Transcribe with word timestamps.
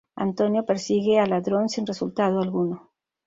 Antonio 0.15 0.65
persigue 0.65 1.19
al 1.19 1.29
ladrón 1.29 1.69
sin 1.69 1.85
resultado 1.85 2.39
alguno. 2.39 2.89